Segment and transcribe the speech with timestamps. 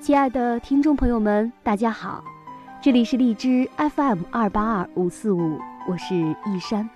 [0.00, 2.24] 亲爱的听众朋友们，大家好，
[2.80, 6.88] 这里是荔枝 FM 二八二五四五，我是一山。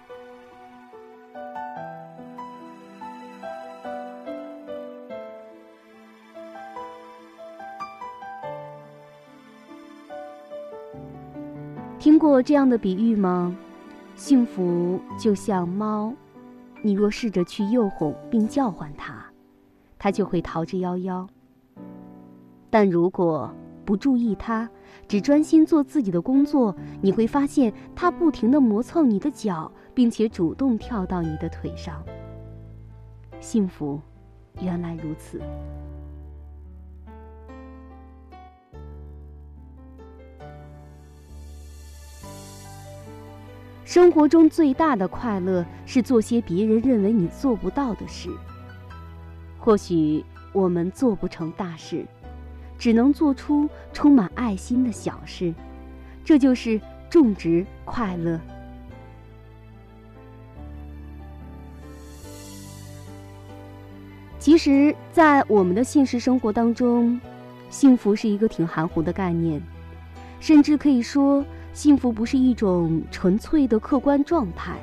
[11.98, 13.56] 听过这样的比喻吗？
[14.14, 16.12] 幸福就像猫，
[16.82, 19.24] 你若试着去诱哄并叫唤它，
[19.98, 21.26] 它就会逃之夭夭。
[22.78, 23.50] 但如果
[23.86, 24.68] 不注意它，
[25.08, 32.04] 只专心做自己的工作，你会发现它不停地磨蹭你的脚，并且主动跳到你的腿上。
[33.40, 33.98] 幸福，
[34.60, 35.40] 原来如此。
[43.86, 48.28] 生活中最大的快乐是做些别人认为你做不到的事。
[49.58, 50.22] 或许
[50.52, 52.06] 我们做不成大事。
[52.78, 55.52] 只能做出充满爱心的小事，
[56.24, 58.40] 这就是种植快乐。
[64.38, 67.20] 其实，在我们的现实生活当中，
[67.68, 69.60] 幸福是一个挺含糊的概念，
[70.38, 74.76] 甚至可以说，幸福不是一种纯粹的客观状态。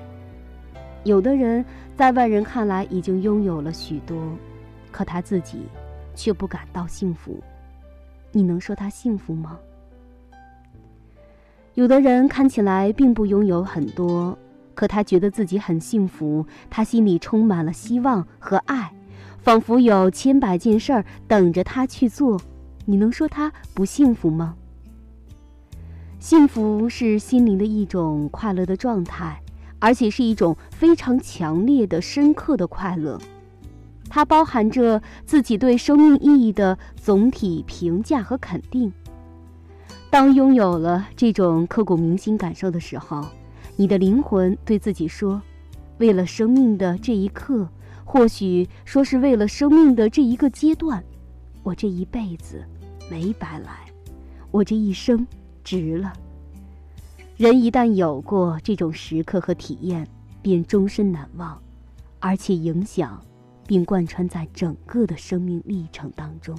[1.05, 1.64] 有的人
[1.95, 4.17] 在外人看来已经拥有了许多，
[4.91, 5.61] 可他自己
[6.14, 7.41] 却不感到幸福。
[8.34, 9.58] 你能说他幸福吗？
[11.76, 14.38] 有的人看起来并不拥有很多，
[14.76, 18.92] 可他觉得自己很幸福，他心里充满了希望和爱，
[19.39, 22.42] 仿佛有千百件事儿等着他去做。
[22.86, 24.56] 你能说他不幸福吗？
[26.20, 29.42] 幸福是心灵的一种快乐的状态，
[29.80, 33.20] 而且是一种非常强烈的、深刻的快乐。
[34.09, 38.92] 它包含着自己对生命意义的总体评价和肯定。
[40.10, 43.26] 当拥有了这种刻骨铭心感受的时候，
[43.76, 45.42] 你的灵魂对自己说
[45.98, 47.67] ：“为了生命的这一刻，
[48.05, 51.04] 或许说是为了生命的这一个阶段，
[51.64, 52.64] 我这一辈子
[53.10, 53.86] 没白来，
[54.52, 55.26] 我这一生
[55.64, 56.14] 值了。”
[57.36, 60.08] 人一旦有过这种时刻和体验，
[60.44, 61.60] 便终身难忘，
[62.20, 63.20] 而且影响。
[63.66, 66.58] 并贯穿在整个的生命历程当中。